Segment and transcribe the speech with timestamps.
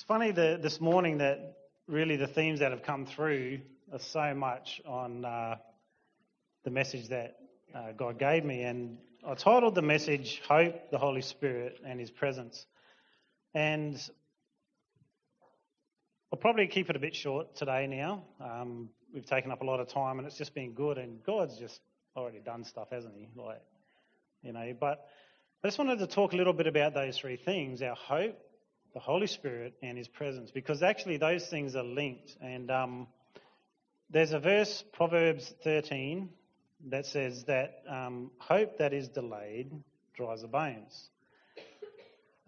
[0.00, 3.60] It's funny that this morning that really the themes that have come through
[3.92, 5.56] are so much on uh,
[6.64, 7.36] the message that
[7.74, 8.62] uh, God gave me.
[8.62, 8.96] And
[9.28, 12.64] I titled the message Hope, the Holy Spirit, and His Presence.
[13.52, 13.94] And
[16.32, 18.24] I'll probably keep it a bit short today now.
[18.40, 21.58] Um, we've taken up a lot of time and it's just been good, and God's
[21.58, 21.78] just
[22.16, 23.28] already done stuff, hasn't He?
[23.36, 23.60] Like,
[24.42, 25.04] you know, but
[25.62, 28.38] I just wanted to talk a little bit about those three things our hope,
[28.92, 32.36] the Holy Spirit, and His presence, because actually those things are linked.
[32.40, 33.06] And um,
[34.10, 36.28] there's a verse, Proverbs 13,
[36.88, 39.70] that says that um, hope that is delayed
[40.14, 41.08] dries the bones,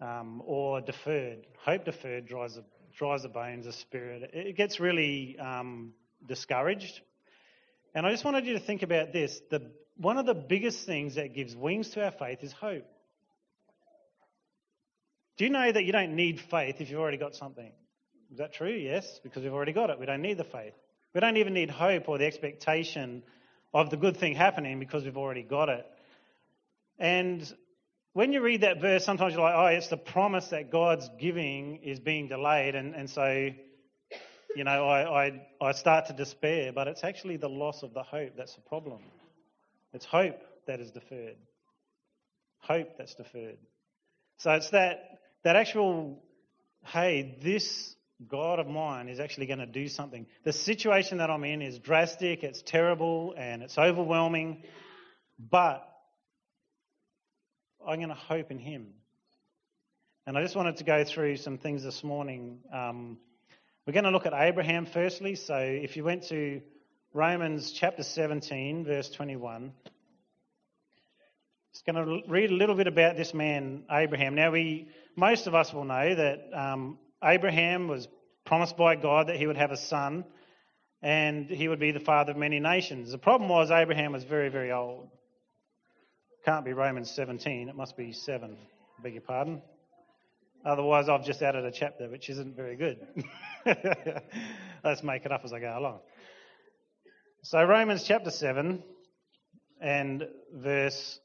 [0.01, 1.45] um, or deferred.
[1.65, 2.63] Hope deferred dries the,
[2.97, 4.29] dries the bones, the spirit.
[4.33, 5.93] It gets really um,
[6.27, 7.01] discouraged.
[7.95, 9.39] And I just wanted you to think about this.
[9.49, 12.85] The, one of the biggest things that gives wings to our faith is hope.
[15.37, 17.71] Do you know that you don't need faith if you've already got something?
[18.31, 18.73] Is that true?
[18.73, 19.99] Yes, because we've already got it.
[19.99, 20.73] We don't need the faith.
[21.13, 23.23] We don't even need hope or the expectation
[23.73, 25.85] of the good thing happening because we've already got it.
[26.99, 27.51] And
[28.13, 31.77] when you read that verse, sometimes you're like, oh, it's the promise that God's giving
[31.83, 32.75] is being delayed.
[32.75, 33.49] And, and so,
[34.55, 36.71] you know, I, I, I start to despair.
[36.71, 39.01] But it's actually the loss of the hope that's the problem.
[39.93, 41.37] It's hope that is deferred.
[42.59, 43.57] Hope that's deferred.
[44.37, 46.21] So it's that that actual,
[46.85, 47.95] hey, this
[48.27, 50.25] God of mine is actually going to do something.
[50.43, 54.63] The situation that I'm in is drastic, it's terrible, and it's overwhelming,
[55.39, 55.87] but
[57.85, 58.87] I'm going to hope in Him.
[60.25, 62.59] And I just wanted to go through some things this morning.
[62.73, 63.17] Um,
[63.85, 65.35] we're going to look at Abraham firstly.
[65.35, 66.61] So if you went to
[67.13, 69.71] Romans chapter 17, verse 21.
[71.73, 74.33] Just going to read a little bit about this man, Abraham.
[74.33, 78.07] Now, we most of us will know that um, Abraham was
[78.45, 80.25] promised by God that he would have a son
[81.01, 83.11] and he would be the father of many nations.
[83.11, 85.09] The problem was Abraham was very, very old.
[86.45, 88.57] Can't be Romans 17, it must be 7.
[88.99, 89.61] I beg your pardon.
[90.65, 93.05] Otherwise, I've just added a chapter which isn't very good.
[94.83, 95.99] Let's make it up as I go along.
[97.43, 98.81] So, Romans chapter 7
[99.81, 101.19] and verse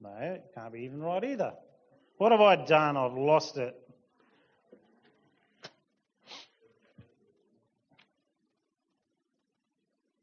[0.00, 1.54] No, it can't be even right either.
[2.18, 2.96] What have I done?
[2.96, 3.74] I've lost it.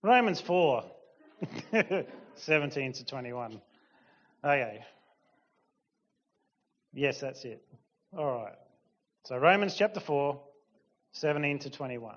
[0.01, 0.83] Romans 4,
[2.35, 3.59] 17 to 21.
[4.43, 4.85] Okay.
[6.93, 7.63] Yes, that's it.
[8.15, 8.55] All right.
[9.23, 10.39] So, Romans chapter 4,
[11.13, 12.15] 17 to 21.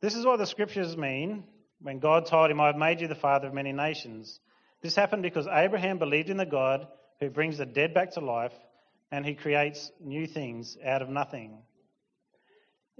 [0.00, 1.44] This is what the scriptures mean
[1.82, 4.40] when God told him, I've made you the father of many nations.
[4.84, 6.86] This happened because Abraham believed in the God
[7.18, 8.52] who brings the dead back to life
[9.10, 11.56] and he creates new things out of nothing.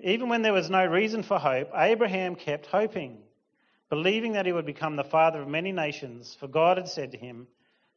[0.03, 3.19] Even when there was no reason for hope, Abraham kept hoping,
[3.91, 7.19] believing that he would become the father of many nations, for God had said to
[7.19, 7.49] him,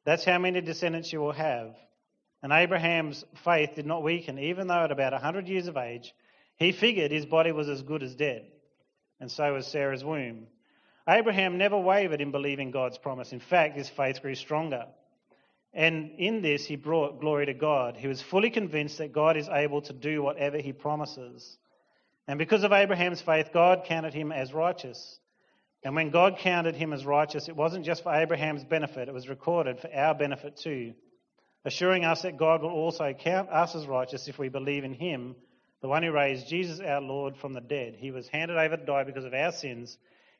[0.03, 1.73] That's how many descendants you will have.
[2.43, 6.13] And Abraham's faith did not weaken, even though at about a 100 years of age,
[6.57, 8.47] he figured his body was as good as dead,
[9.21, 10.47] and so was Sarah's womb.
[11.07, 13.31] Abraham never wavered in believing God's promise.
[13.31, 14.85] In fact, his faith grew stronger.
[15.73, 17.95] And in this, he brought glory to God.
[17.95, 21.57] He was fully convinced that God is able to do whatever he promises.
[22.27, 25.19] And because of Abraham's faith, God counted him as righteous.
[25.83, 29.29] And when God counted him as righteous, it wasn't just for Abraham's benefit, it was
[29.29, 30.93] recorded for our benefit too,
[31.63, 35.35] assuring us that God will also count us as righteous if we believe in him,
[35.81, 37.95] the one who raised Jesus our Lord from the dead.
[37.97, 39.97] He was handed over to die because of our sins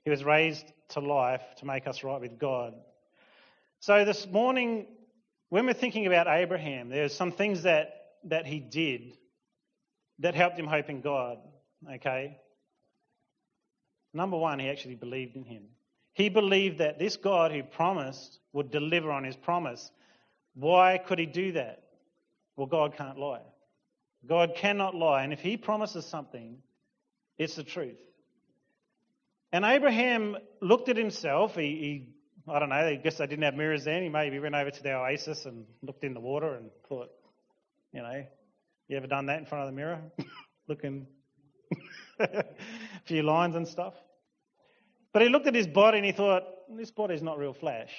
[0.07, 2.73] he was raised to life to make us right with God.
[3.81, 4.88] So this morning,
[5.50, 7.90] when we're thinking about Abraham, there's some things that,
[8.23, 9.17] that he did
[10.19, 11.40] that helped him hope in God.
[11.96, 12.38] Okay?
[14.13, 15.63] Number one, he actually believed in him.
[16.13, 19.91] He believed that this God who promised would deliver on his promise.
[20.53, 21.84] Why could he do that?
[22.56, 23.41] Well, God can't lie.
[24.26, 25.26] God cannot lie.
[25.26, 26.59] And if he promises something,
[27.37, 27.97] it's the truth.
[29.57, 31.55] And Abraham looked at himself.
[31.55, 32.09] He, he,
[32.47, 34.03] I don't know, I guess they didn't have mirrors then.
[34.03, 37.09] He maybe went over to the oasis and looked in the water and thought,
[37.91, 38.23] you know,
[38.87, 39.99] you ever done that in front of the mirror?
[40.67, 41.07] Looking
[42.19, 42.43] a
[43.05, 43.95] few lines and stuff.
[45.11, 46.43] But he looked at his body and he thought,
[46.77, 47.89] this body's not real flesh.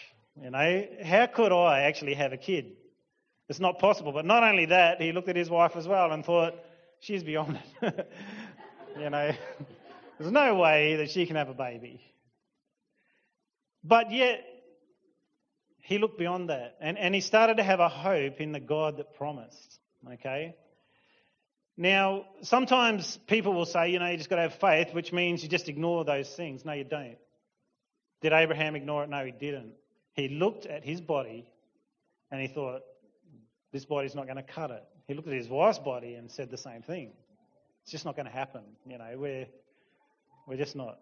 [0.41, 2.77] You know, how could I actually have a kid?
[3.49, 4.13] It's not possible.
[4.13, 6.55] But not only that, he looked at his wife as well and thought,
[7.01, 8.09] she's beyond it.
[9.01, 9.33] you know.
[10.19, 12.01] There's no way that she can have a baby.
[13.85, 14.45] But yet,
[15.83, 18.99] he looked beyond that and, and he started to have a hope in the God
[18.99, 19.79] that promised.
[20.15, 20.55] Okay?
[21.77, 25.43] Now, sometimes people will say, you know, you just got to have faith, which means
[25.43, 26.65] you just ignore those things.
[26.65, 27.17] No, you don't.
[28.21, 29.11] Did Abraham ignore it?
[29.11, 29.75] No, he didn't.
[30.13, 31.47] He looked at his body
[32.33, 32.83] and he thought,
[33.73, 34.83] this body's not going to cut it.
[35.07, 37.13] He looked at his wife's body and said the same thing.
[37.83, 38.63] It's just not going to happen.
[38.85, 39.47] You know, we're,
[40.49, 40.99] we're just not.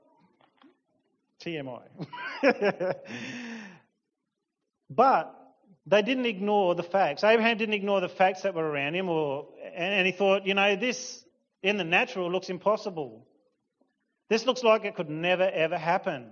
[1.44, 1.82] TMI.
[4.90, 5.34] but
[5.86, 7.22] they didn't ignore the facts.
[7.22, 10.74] Abraham didn't ignore the facts that were around him, or, and he thought, you know,
[10.74, 11.24] this
[11.62, 13.26] in the natural looks impossible.
[14.28, 16.30] This looks like it could never, ever happen.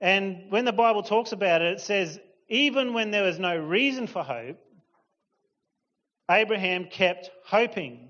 [0.00, 4.06] And when the Bible talks about it, it says, even when there was no reason
[4.06, 4.58] for hope,
[6.30, 8.08] Abraham kept hoping,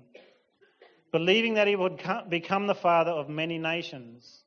[1.11, 4.43] believing that he would become the father of many nations.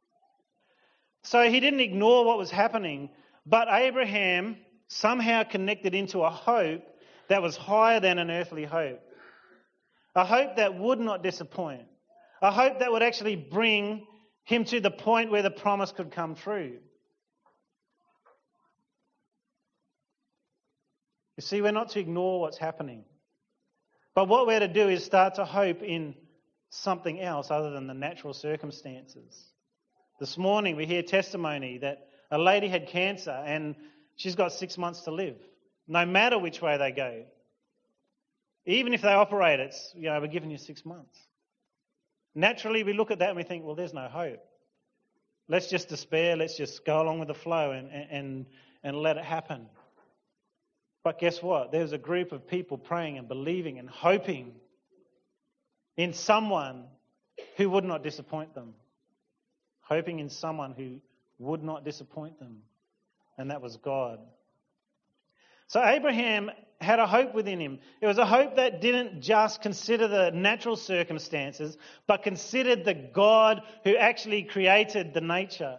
[1.23, 3.11] So he didn't ignore what was happening,
[3.47, 4.57] but Abraham
[4.89, 6.83] somehow connected into a hope
[7.29, 9.01] that was higher than an earthly hope.
[10.15, 11.87] A hope that would not disappoint.
[12.43, 14.07] A hope that would actually bring
[14.45, 16.79] him to the point where the promise could come true.
[21.37, 23.05] You see, we're not to ignore what's happening.
[24.15, 26.15] But what we're to do is start to hope in
[26.73, 29.45] something else other than the natural circumstances.
[30.19, 33.77] This morning we hear testimony that a lady had cancer and
[34.17, 35.37] she's got six months to live,
[35.87, 37.25] no matter which way they go.
[38.65, 41.19] Even if they operate, it's, you know, we're giving you six months.
[42.35, 44.43] Naturally, we look at that and we think, well, there's no hope.
[45.49, 46.37] Let's just despair.
[46.37, 48.47] Let's just go along with the flow and, and,
[48.83, 49.67] and let it happen.
[51.05, 51.71] But guess what?
[51.71, 54.55] There's a group of people praying and believing and hoping
[55.97, 56.85] in someone
[57.57, 58.75] who would not disappoint them.
[59.83, 61.01] Hoping in someone who
[61.39, 62.63] would not disappoint them.
[63.39, 64.21] And that was God.
[65.67, 66.51] So Abraham
[66.81, 67.79] had a hope within him.
[68.01, 73.63] It was a hope that didn't just consider the natural circumstances, but considered the God
[73.85, 75.79] who actually created the nature.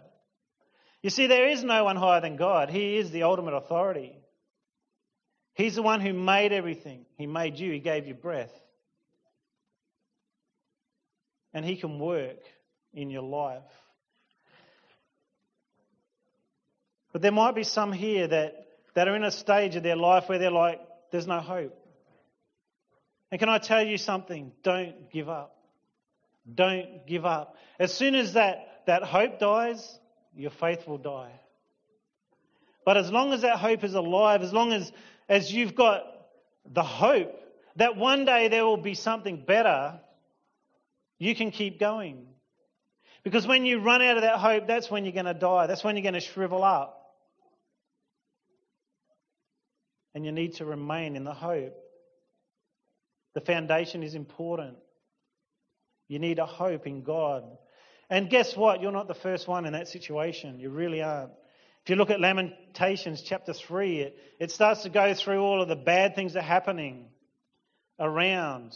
[1.02, 2.70] You see, there is no one higher than God.
[2.70, 4.16] He is the ultimate authority.
[5.54, 7.04] He's the one who made everything.
[7.16, 8.52] He made you, He gave you breath.
[11.54, 12.38] And He can work
[12.92, 13.62] in your life.
[17.12, 20.28] But there might be some here that, that are in a stage of their life
[20.28, 20.80] where they're like,
[21.12, 21.78] there's no hope.
[23.30, 24.52] And can I tell you something?
[24.62, 25.56] Don't give up.
[26.52, 27.56] Don't give up.
[27.78, 29.98] As soon as that, that hope dies,
[30.36, 31.32] your faith will die.
[32.84, 34.92] But as long as that hope is alive, as long as
[35.28, 36.02] as you've got
[36.70, 37.40] the hope
[37.76, 40.00] that one day there will be something better,
[41.18, 42.26] you can keep going.
[43.22, 45.66] Because when you run out of that hope, that's when you're going to die.
[45.66, 47.00] That's when you're going to shrivel up.
[50.14, 51.74] And you need to remain in the hope.
[53.34, 54.76] The foundation is important.
[56.06, 57.44] You need a hope in God.
[58.10, 58.82] And guess what?
[58.82, 60.60] You're not the first one in that situation.
[60.60, 61.32] You really aren't.
[61.84, 65.68] If you look at Lamentations chapter 3, it, it starts to go through all of
[65.68, 67.06] the bad things that are happening
[67.98, 68.74] around.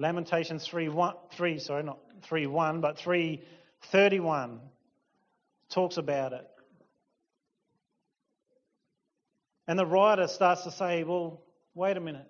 [0.00, 3.42] Lamentations 3, 1, 3 sorry, not 3 1, but 3
[3.92, 4.60] 31
[5.68, 6.46] talks about it.
[9.68, 11.42] And the writer starts to say, well,
[11.74, 12.26] wait a minute.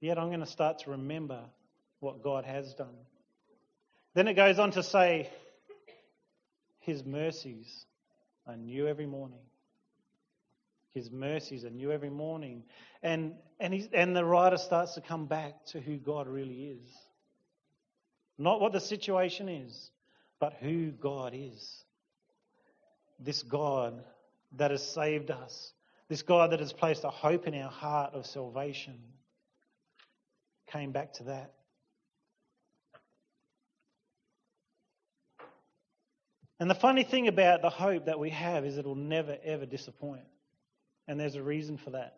[0.00, 1.40] Yet I'm going to start to remember
[1.98, 2.94] what God has done.
[4.14, 5.28] Then it goes on to say,
[6.78, 7.84] his mercies
[8.46, 9.40] are new every morning.
[10.94, 12.62] His mercies are new every morning.
[13.02, 16.88] And, and, and the writer starts to come back to who God really is.
[18.38, 19.90] Not what the situation is,
[20.38, 21.84] but who God is.
[23.18, 24.04] This God
[24.56, 25.72] that has saved us.
[26.08, 28.98] This God that has placed a hope in our heart of salvation.
[30.68, 31.54] Came back to that.
[36.60, 39.66] And the funny thing about the hope that we have is it will never, ever
[39.66, 40.22] disappoint.
[41.06, 42.16] And there's a reason for that.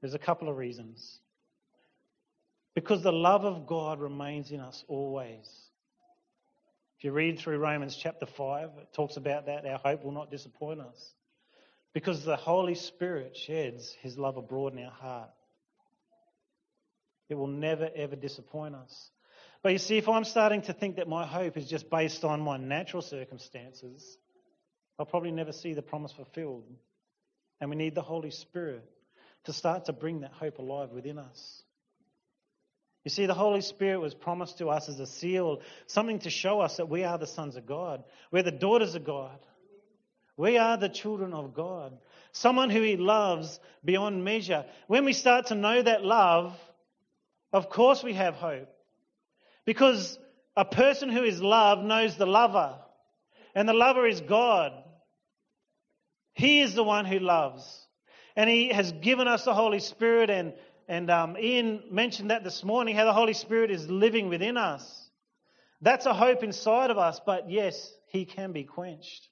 [0.00, 1.18] There's a couple of reasons.
[2.74, 5.48] Because the love of God remains in us always.
[6.98, 9.64] If you read through Romans chapter 5, it talks about that.
[9.66, 11.12] Our hope will not disappoint us.
[11.92, 15.30] Because the Holy Spirit sheds his love abroad in our heart.
[17.28, 19.10] It will never, ever disappoint us.
[19.62, 22.40] But you see, if I'm starting to think that my hope is just based on
[22.40, 24.18] my natural circumstances,
[24.98, 26.64] I'll probably never see the promise fulfilled.
[27.60, 28.84] And we need the Holy Spirit
[29.44, 31.62] to start to bring that hope alive within us.
[33.04, 36.60] You see, the Holy Spirit was promised to us as a seal, something to show
[36.60, 38.02] us that we are the sons of God.
[38.30, 39.38] We're the daughters of God.
[40.36, 41.96] We are the children of God,
[42.32, 44.64] someone who He loves beyond measure.
[44.88, 46.58] When we start to know that love,
[47.52, 48.68] of course we have hope.
[49.64, 50.18] Because
[50.56, 52.74] a person who is loved knows the lover,
[53.54, 54.72] and the lover is God.
[56.34, 57.86] He is the one who loves.
[58.36, 60.52] And He has given us the Holy Spirit, and,
[60.88, 65.08] and um, Ian mentioned that this morning how the Holy Spirit is living within us.
[65.80, 69.28] That's a hope inside of us, but yes, He can be quenched.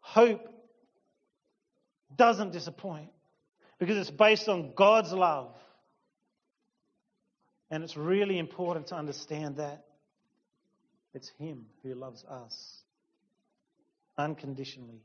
[0.00, 0.48] Hope
[2.16, 3.10] doesn't disappoint
[3.78, 5.54] because it's based on God's love.
[7.70, 9.84] And it's really important to understand that
[11.14, 12.82] it's Him who loves us
[14.16, 15.02] unconditionally.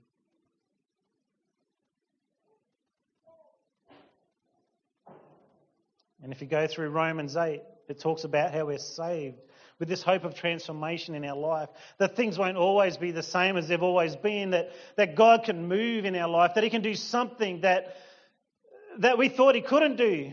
[6.23, 9.37] And if you go through Romans 8, it talks about how we're saved
[9.77, 11.67] with this hope of transformation in our life.
[11.97, 15.67] That things won't always be the same as they've always been, that, that God can
[15.67, 17.97] move in our life, that He can do something that,
[18.99, 20.31] that we thought He couldn't do.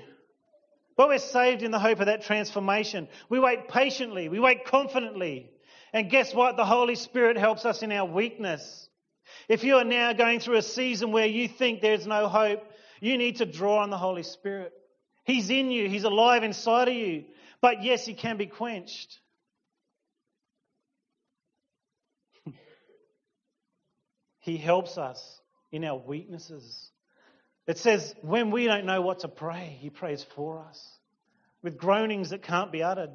[0.96, 3.08] But we're saved in the hope of that transformation.
[3.28, 5.50] We wait patiently, we wait confidently.
[5.92, 6.56] And guess what?
[6.56, 8.88] The Holy Spirit helps us in our weakness.
[9.48, 12.62] If you are now going through a season where you think there's no hope,
[13.00, 14.72] you need to draw on the Holy Spirit.
[15.24, 17.24] He's in you, He's alive inside of you.
[17.60, 19.18] But yes, He can be quenched.
[24.40, 25.40] he helps us
[25.72, 26.90] in our weaknesses.
[27.66, 30.98] It says, when we don't know what to pray, He prays for us
[31.62, 33.10] with groanings that can't be uttered.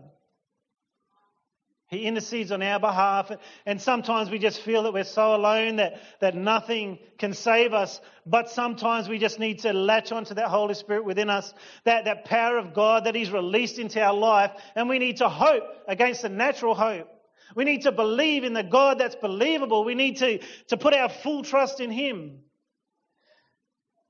[1.87, 3.31] He intercedes on our behalf,
[3.65, 8.01] and sometimes we just feel that we're so alone that, that nothing can save us.
[8.25, 12.25] But sometimes we just need to latch onto that Holy Spirit within us, that, that
[12.25, 16.23] power of God that He's released into our life, and we need to hope against
[16.23, 17.07] the natural hope.
[17.55, 19.83] We need to believe in the God that's believable.
[19.83, 20.39] We need to,
[20.69, 22.39] to put our full trust in Him.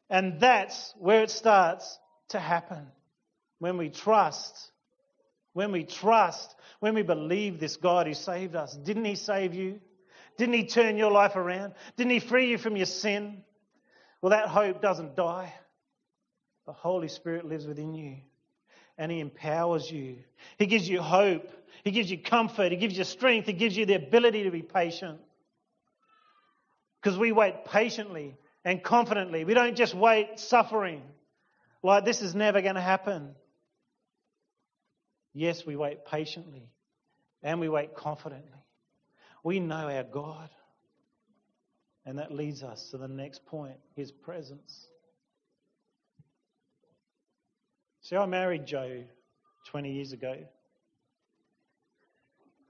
[0.10, 2.88] And that's where it starts to happen.
[3.60, 4.72] When we trust,
[5.52, 8.76] when we trust when we believe this God who saved us.
[8.76, 9.80] Didn't He save you?
[10.38, 11.74] Didn't He turn your life around?
[11.98, 13.44] Didn't He free you from your sin?
[14.22, 15.54] Well, that hope doesn't die.
[16.66, 18.18] The Holy Spirit lives within you
[18.98, 20.18] and He empowers you.
[20.58, 21.52] He gives you hope.
[21.84, 22.72] He gives you comfort.
[22.72, 23.46] He gives you strength.
[23.46, 25.20] He gives you the ability to be patient.
[27.02, 29.46] Because we wait patiently and confidently.
[29.46, 31.04] We don't just wait suffering
[31.84, 33.36] like this is never going to happen.
[35.38, 36.70] Yes, we wait patiently
[37.44, 38.64] and we wait confidently.
[39.44, 40.50] We know our God.
[42.06, 44.88] And that leads us to the next point His presence.
[48.02, 49.04] See, I married Joe
[49.68, 50.38] 20 years ago.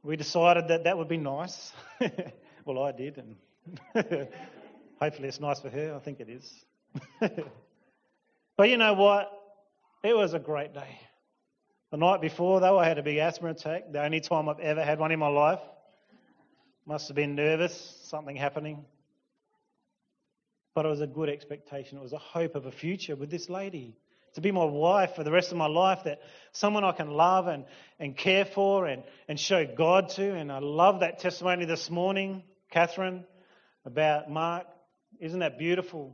[0.02, 1.72] We decided that that would be nice.
[2.66, 3.36] well, I did, and
[5.00, 5.94] hopefully it's nice for her.
[5.96, 6.66] I think it is.
[8.58, 9.32] but you know what?
[10.04, 11.00] It was a great day.
[11.96, 14.84] The night before, though, I had a big asthma attack, the only time I've ever
[14.84, 15.62] had one in my life.
[16.86, 17.74] Must have been nervous,
[18.04, 18.84] something happening.
[20.74, 21.98] But it was a good expectation.
[21.98, 23.96] It was a hope of a future with this lady.
[24.34, 26.20] To be my wife for the rest of my life, that
[26.52, 27.64] someone I can love and,
[27.98, 30.36] and care for and, and show God to.
[30.36, 33.24] And I love that testimony this morning, Catherine,
[33.86, 34.68] about Mark.
[35.22, 36.14] Isn't that beautiful?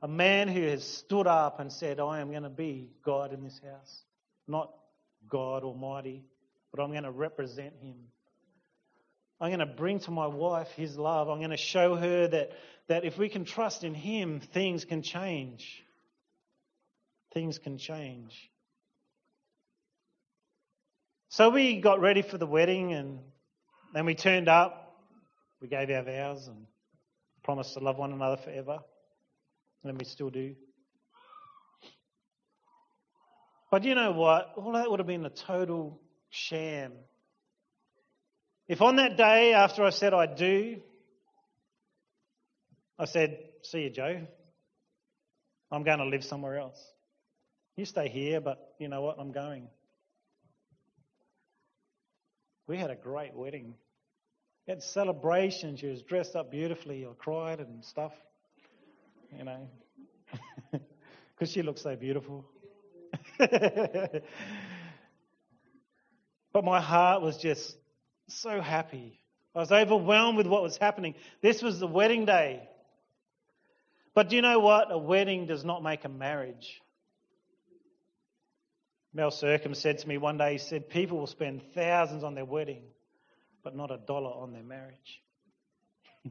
[0.00, 3.44] A man who has stood up and said, I am going to be God in
[3.44, 4.04] this house.
[4.48, 4.70] Not
[5.28, 6.24] God Almighty,
[6.70, 7.96] but I'm going to represent Him.
[9.40, 11.28] I'm going to bring to my wife His love.
[11.28, 12.52] I'm going to show her that,
[12.88, 15.82] that if we can trust in Him, things can change.
[17.34, 18.50] Things can change.
[21.30, 23.18] So we got ready for the wedding and
[23.94, 24.94] then we turned up.
[25.60, 26.66] We gave our vows and
[27.42, 28.80] promised to love one another forever.
[29.82, 30.54] And we still do.
[33.72, 34.52] But you know what?
[34.56, 35.98] All that would have been a total
[36.28, 36.92] sham.
[38.68, 40.76] If on that day after I said I do,
[42.98, 44.26] I said, See you, Joe.
[45.70, 46.78] I'm going to live somewhere else.
[47.78, 49.16] You stay here, but you know what?
[49.18, 49.68] I'm going.
[52.66, 53.72] We had a great wedding.
[54.66, 55.80] We had celebrations.
[55.80, 57.06] She was dressed up beautifully.
[57.06, 58.12] I cried and stuff,
[59.34, 59.66] you know,
[61.34, 62.44] because she looked so beautiful.
[66.52, 67.76] but my heart was just
[68.28, 69.18] so happy.
[69.54, 71.14] I was overwhelmed with what was happening.
[71.42, 72.68] This was the wedding day.
[74.14, 74.90] But do you know what?
[74.90, 76.80] A wedding does not make a marriage.
[79.14, 82.46] Mel Circum said to me one day, he said, People will spend thousands on their
[82.46, 82.82] wedding,
[83.62, 85.22] but not a dollar on their marriage.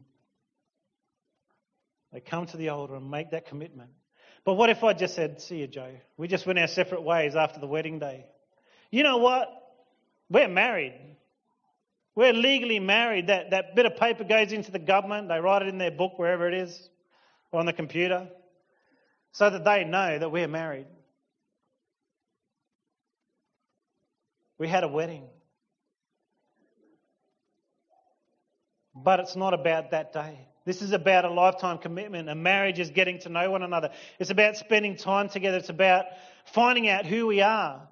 [2.12, 3.92] they come to the altar and make that commitment.
[4.43, 5.91] But what if I just said, See you, Joe?
[6.17, 8.25] We just went our separate ways after the wedding day.
[8.89, 9.50] You know what?
[10.29, 10.93] We're married.
[12.15, 13.27] We're legally married.
[13.27, 15.29] That, that bit of paper goes into the government.
[15.29, 16.89] They write it in their book, wherever it is,
[17.51, 18.27] or on the computer,
[19.31, 20.88] so that they know that we're married.
[24.57, 25.24] We had a wedding.
[28.93, 30.48] But it's not about that day.
[30.63, 32.30] This is about a lifetime commitment.
[32.30, 33.89] A marriage is getting to know one another.
[34.20, 35.58] It's about spending time together.
[35.58, 36.06] It's about
[36.53, 37.88] finding out who we are,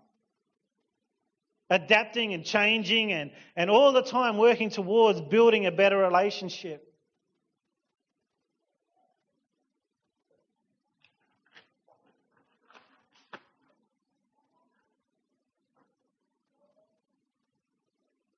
[1.69, 6.85] adapting and changing, and, and all the time working towards building a better relationship.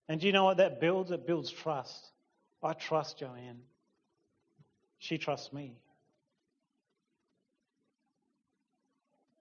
[0.08, 1.12] And do you know what that builds?
[1.12, 2.12] It builds trust.
[2.62, 3.62] I trust Joanne.
[5.02, 5.74] She trusts me.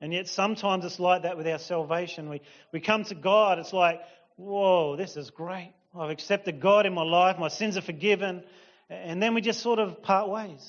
[0.01, 2.31] And yet, sometimes it's like that with our salvation.
[2.31, 2.41] We,
[2.73, 4.01] we come to God, it's like,
[4.37, 5.75] whoa, this is great.
[5.95, 8.43] I've accepted God in my life, my sins are forgiven.
[8.89, 10.67] And then we just sort of part ways.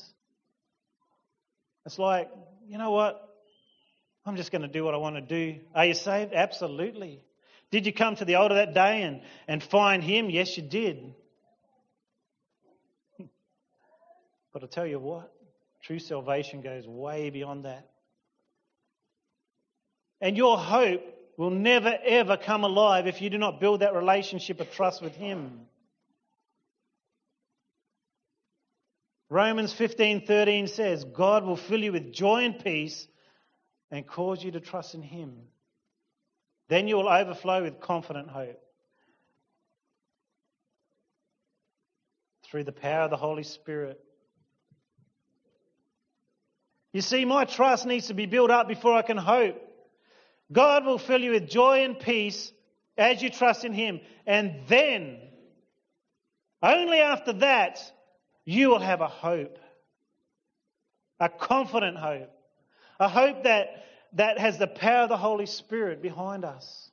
[1.86, 2.30] It's like,
[2.68, 3.30] you know what?
[4.26, 5.62] I'm just going to do what I want to do.
[5.74, 6.34] Are you saved?
[6.34, 7.24] Absolutely.
[7.72, 10.30] Did you come to the altar that day and, and find Him?
[10.30, 11.16] Yes, you did.
[14.54, 15.32] But I tell you what,
[15.84, 17.88] true salvation goes way beyond that.
[20.20, 21.02] And your hope
[21.38, 25.16] will never ever come alive if you do not build that relationship of trust with
[25.16, 25.62] Him.
[29.30, 33.08] Romans 15:13 says, God will fill you with joy and peace
[33.90, 35.34] and cause you to trust in Him.
[36.68, 38.62] Then you will overflow with confident hope.
[42.44, 44.02] Through the power of the Holy Spirit.
[46.94, 49.62] You see, my trust needs to be built up before I can hope.
[50.52, 52.52] God will fill you with joy and peace
[52.98, 54.02] as you trust in Him.
[54.28, 55.20] And then,
[56.62, 57.80] only after that,
[58.44, 59.58] you will have a hope.
[61.20, 62.32] A confident hope.
[63.00, 66.92] A hope that, that has the power of the Holy Spirit behind us.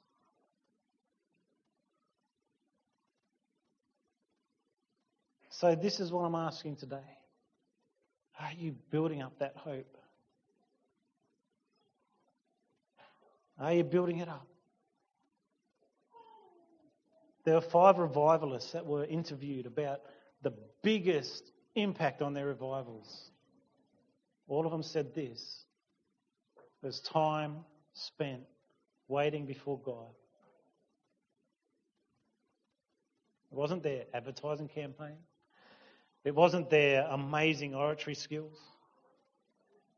[5.50, 7.17] So, this is what I'm asking today.
[8.38, 9.96] Are you building up that hope?
[13.58, 14.46] Are you building it up?
[17.44, 20.00] There were five revivalists that were interviewed about
[20.42, 23.30] the biggest impact on their revivals.
[24.46, 25.64] All of them said this
[26.82, 28.42] there's time spent
[29.08, 30.10] waiting before God.
[33.50, 35.16] It wasn't their advertising campaign.
[36.24, 38.58] It wasn't their amazing oratory skills.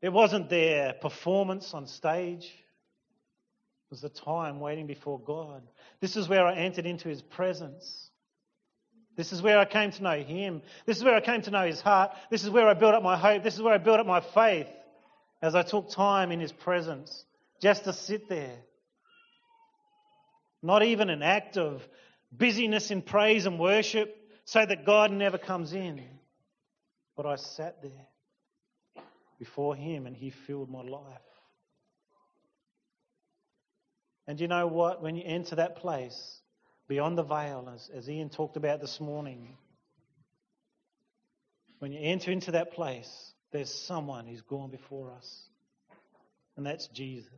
[0.01, 2.45] It wasn't their performance on stage.
[2.45, 5.61] It was the time waiting before God.
[5.99, 8.09] This is where I entered into His presence.
[9.17, 10.61] This is where I came to know Him.
[10.85, 12.11] This is where I came to know His heart.
[12.29, 13.43] This is where I built up my hope.
[13.43, 14.67] This is where I built up my faith
[15.41, 17.25] as I took time in His presence
[17.61, 18.57] just to sit there.
[20.63, 21.87] Not even an act of
[22.31, 26.01] busyness in praise and worship so that God never comes in.
[27.15, 28.07] But I sat there
[29.39, 31.21] before Him and He filled my life.
[34.27, 35.01] And you know what?
[35.01, 36.39] When you enter that place
[36.87, 39.57] beyond the veil, as, as Ian talked about this morning,
[41.79, 45.43] when you enter into that place, there's someone who's gone before us,
[46.55, 47.31] and that's Jesus.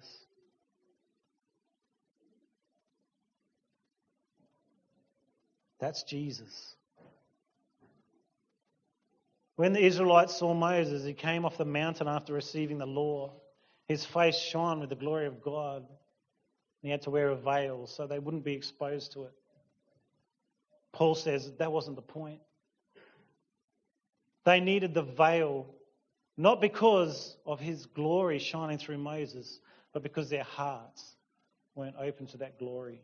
[5.79, 6.75] That's Jesus.
[9.63, 13.31] When the Israelites saw Moses, he came off the mountain after receiving the law.
[13.87, 15.77] His face shone with the glory of God.
[15.77, 15.87] and
[16.81, 19.31] He had to wear a veil so they wouldn't be exposed to it.
[20.91, 22.41] Paul says that wasn't the point.
[24.43, 25.67] They needed the veil
[26.35, 29.61] not because of his glory shining through Moses,
[29.93, 31.15] but because their hearts
[31.73, 32.99] weren't open to that glory.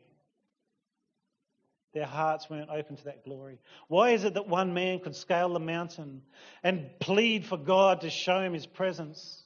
[1.93, 3.59] Their hearts weren't open to that glory.
[3.87, 6.21] Why is it that one man could scale the mountain
[6.63, 9.43] and plead for God to show him his presence?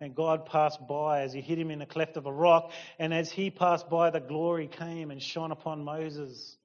[0.00, 2.72] And God passed by as he hid him in the cleft of a rock.
[2.98, 6.56] And as he passed by, the glory came and shone upon Moses.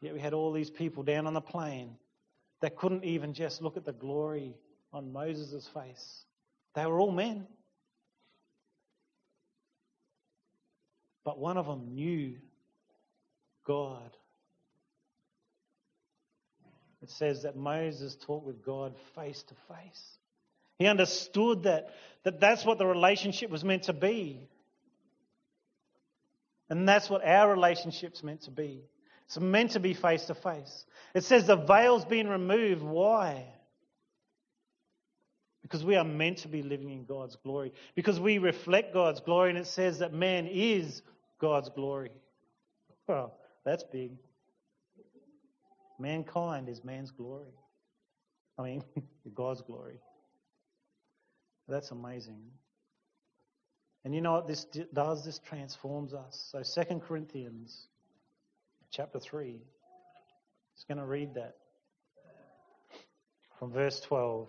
[0.00, 1.96] Yet we had all these people down on the plain
[2.60, 4.54] that couldn't even just look at the glory
[4.92, 6.24] on Moses' face.
[6.74, 7.46] They were all men.
[11.24, 12.36] But one of them knew
[13.64, 14.16] God.
[17.04, 20.18] It says that Moses talked with God face to face.
[20.78, 21.90] He understood that,
[22.22, 24.48] that that's what the relationship was meant to be.
[26.70, 28.80] And that's what our relationship's meant to be.
[29.26, 30.86] It's meant to be face to face.
[31.14, 32.82] It says the veil's been removed.
[32.82, 33.44] Why?
[35.60, 37.74] Because we are meant to be living in God's glory.
[37.94, 41.02] Because we reflect God's glory, and it says that man is
[41.38, 42.12] God's glory.
[43.06, 44.12] Well, that's big.
[45.98, 47.54] Mankind is man's glory.
[48.58, 48.84] I mean,
[49.34, 49.98] God's glory.
[51.68, 52.42] That's amazing.
[54.04, 55.24] And you know what this does?
[55.24, 56.52] This transforms us.
[56.52, 57.88] So 2 Corinthians
[58.90, 59.60] chapter 3.
[60.74, 61.56] Just going to read that
[63.58, 64.48] from verse 12.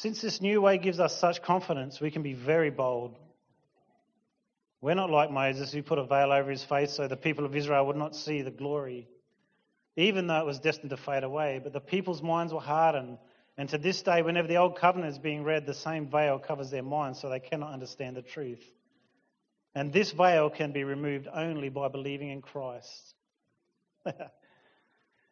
[0.00, 3.18] Since this new way gives us such confidence, we can be very bold.
[4.80, 7.54] We're not like Moses, who put a veil over his face so the people of
[7.54, 9.08] Israel would not see the glory,
[9.96, 11.60] even though it was destined to fade away.
[11.62, 13.18] But the people's minds were hardened.
[13.58, 16.70] And to this day, whenever the Old Covenant is being read, the same veil covers
[16.70, 18.64] their minds so they cannot understand the truth.
[19.74, 23.14] And this veil can be removed only by believing in Christ.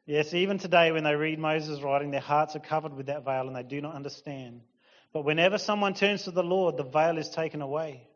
[0.09, 3.47] Yes, even today, when they read Moses' writing, their hearts are covered with that veil
[3.47, 4.63] and they do not understand.
[5.13, 8.09] But whenever someone turns to the Lord, the veil is taken away.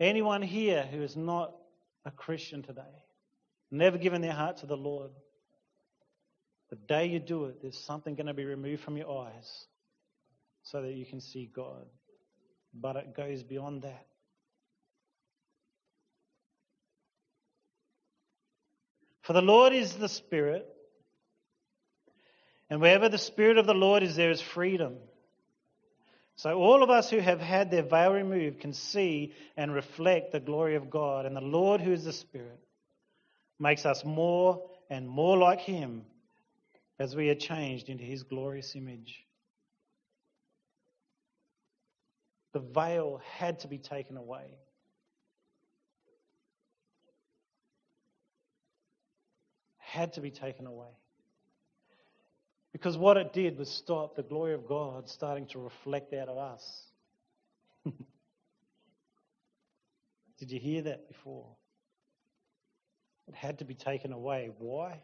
[0.00, 1.54] Anyone here who is not
[2.04, 2.82] a Christian today,
[3.70, 5.12] never given their heart to the Lord,
[6.70, 9.66] the day you do it, there's something going to be removed from your eyes
[10.64, 11.86] so that you can see God.
[12.74, 14.06] But it goes beyond that.
[19.30, 20.66] For the Lord is the Spirit,
[22.68, 24.96] and wherever the Spirit of the Lord is, there is freedom.
[26.34, 30.40] So all of us who have had their veil removed can see and reflect the
[30.40, 32.58] glory of God, and the Lord, who is the Spirit,
[33.60, 36.02] makes us more and more like Him
[36.98, 39.24] as we are changed into His glorious image.
[42.52, 44.56] The veil had to be taken away.
[49.92, 50.88] Had to be taken away.
[52.72, 56.38] Because what it did was stop the glory of God starting to reflect out of
[56.38, 56.82] us.
[60.38, 61.46] did you hear that before?
[63.26, 64.50] It had to be taken away.
[64.58, 65.00] Why?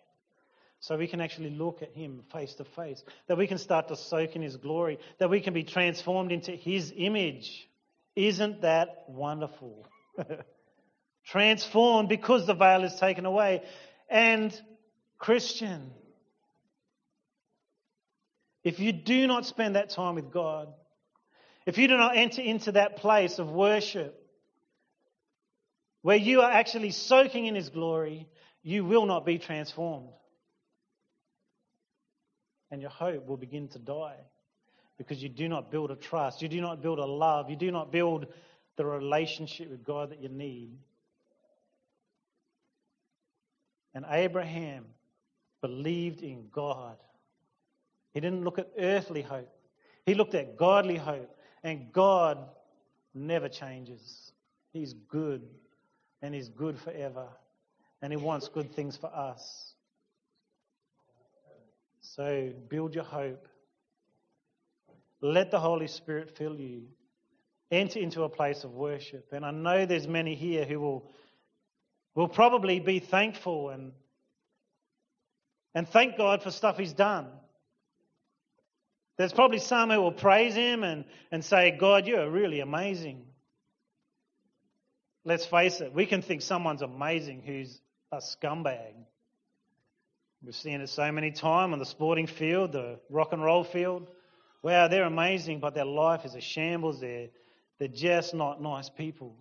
[0.80, 3.96] So we can actually look at Him face to face, that we can start to
[3.96, 7.68] soak in His glory, that we can be transformed into His image.
[8.14, 9.86] Isn't that wonderful?
[11.26, 13.62] transformed because the veil is taken away.
[14.08, 14.58] And
[15.18, 15.90] Christian,
[18.62, 20.68] if you do not spend that time with God,
[21.66, 24.22] if you do not enter into that place of worship
[26.02, 28.28] where you are actually soaking in His glory,
[28.62, 30.10] you will not be transformed.
[32.70, 34.18] And your hope will begin to die
[34.98, 37.70] because you do not build a trust, you do not build a love, you do
[37.70, 38.26] not build
[38.76, 40.76] the relationship with God that you need.
[43.94, 44.84] And Abraham
[45.60, 46.96] believed in God.
[48.12, 49.52] He didn't look at earthly hope,
[50.04, 51.32] he looked at godly hope.
[51.66, 52.38] And God
[53.12, 54.30] never changes.
[54.72, 55.42] He's good,
[56.22, 57.26] and He's good forever.
[58.00, 59.74] And He wants good things for us.
[62.00, 63.48] So build your hope.
[65.20, 66.82] Let the Holy Spirit fill you.
[67.72, 69.32] Enter into a place of worship.
[69.32, 71.10] And I know there's many here who will,
[72.14, 73.90] will probably be thankful and
[75.76, 77.26] and thank God for stuff He's done.
[79.18, 83.26] There's probably some who will praise Him and, and say, God, you are really amazing.
[85.22, 87.78] Let's face it, we can think someone's amazing who's
[88.10, 88.94] a scumbag.
[90.42, 94.08] We've seen it so many times on the sporting field, the rock and roll field.
[94.62, 97.00] Wow, they're amazing, but their life is a shambles.
[97.00, 97.28] They're,
[97.78, 99.36] they're just not nice people.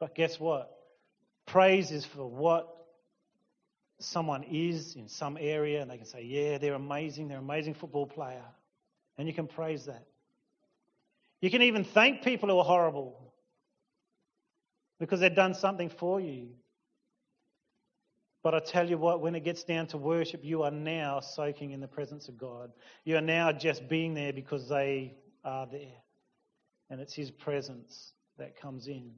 [0.00, 0.70] But guess what?
[1.44, 2.75] Praise is for what
[3.98, 7.74] someone is in some area and they can say, Yeah, they're amazing, they're an amazing
[7.74, 8.44] football player.
[9.18, 10.06] And you can praise that.
[11.40, 13.32] You can even thank people who are horrible
[14.98, 16.48] because they've done something for you.
[18.42, 21.72] But I tell you what, when it gets down to worship, you are now soaking
[21.72, 22.70] in the presence of God.
[23.04, 25.96] You are now just being there because they are there.
[26.88, 29.12] And it's His presence that comes in.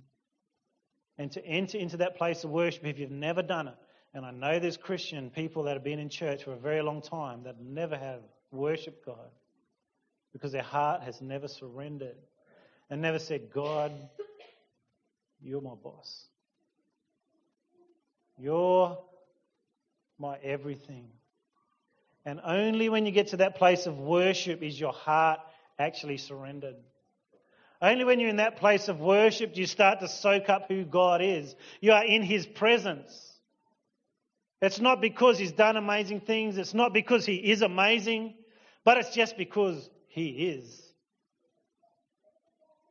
[1.18, 3.74] And to enter into that place of worship, if you've never done it,
[4.14, 7.02] and I know there's Christian people that have been in church for a very long
[7.02, 9.30] time that never have worshiped God
[10.32, 12.16] because their heart has never surrendered
[12.90, 13.92] and never said, God,
[15.40, 16.26] you're my boss.
[18.38, 18.98] You're
[20.18, 21.08] my everything.
[22.24, 25.40] And only when you get to that place of worship is your heart
[25.78, 26.76] actually surrendered.
[27.80, 30.84] Only when you're in that place of worship do you start to soak up who
[30.84, 31.54] God is.
[31.80, 33.38] You are in His presence.
[34.60, 38.34] It's not because He's done amazing things, it's not because He is amazing,
[38.84, 40.84] but it's just because He is.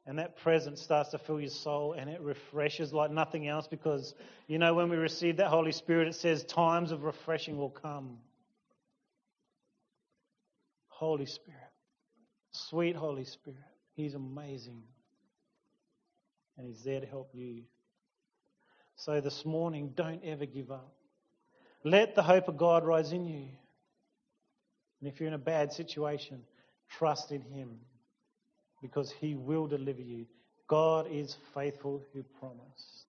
[0.06, 4.15] And that presence starts to fill your soul and it refreshes like nothing else because,
[4.47, 8.17] you know, when we receive that Holy Spirit, it says times of refreshing will come.
[10.88, 11.60] Holy Spirit,
[12.51, 13.60] sweet Holy Spirit,
[13.95, 14.82] He's amazing.
[16.58, 17.63] And He's there to help you.
[18.95, 20.97] So this morning, don't ever give up.
[21.89, 23.47] Let the hope of God rise in you.
[25.00, 26.43] And if you're in a bad situation,
[26.89, 27.80] trust in Him
[28.82, 30.26] because he will deliver you.
[30.67, 33.07] God is faithful who promised.